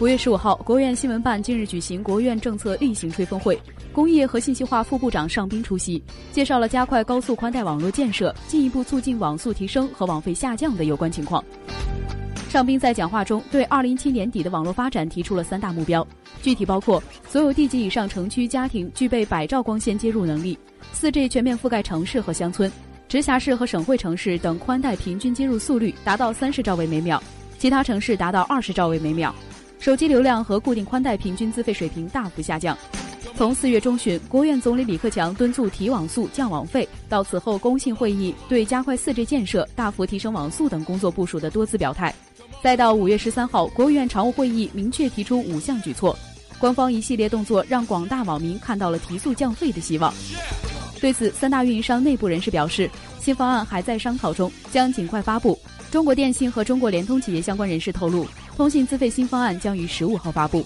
[0.00, 3.56] 五月十五号，国务院新闻办近日举行国务院政策例行吹风会，
[3.92, 6.02] 工业和信息化副部长尚斌出席，
[6.32, 11.42] 介绍了加快高速宽带网络建设、进一步促进网速提升和网费下降的有关情况。
[12.48, 16.04] 尚斌在讲话中对二零一七年底的网络发展提出了三大目标，
[16.42, 20.58] 具体包括：所有地级以上城区家庭具备百兆光纤接入能力，
[20.92, 22.70] 四 G 全面覆盖城市和乡村，
[23.06, 27.22] 直辖市和省会城市等宽带平均接入速率达到三十兆位每秒，
[27.60, 29.32] 其他城市达到二十兆位每秒。
[29.84, 32.74] 手机流量和固定宽带平均资费水平大幅下降。
[33.36, 42.14] 从四月中旬，国务院总理李克强敦促提网速、降网费，到此后工信会议对加快四 G 建设、大幅提升网速等工作部署的多次表态，
[42.62, 46.18] 再到五月十三号，国务院常务会议明确提出五项举措，
[46.58, 50.14] 官方一系列动作让广大网民看到了提速降费的希望。
[50.98, 55.58] 对此，三大运营商内部人士表示，新方案还在商讨中，将尽快发布。
[55.90, 58.26] 中国电信和中国联通企业相关人士透露。
[58.56, 60.64] 通信资费新方案将于十五号发布。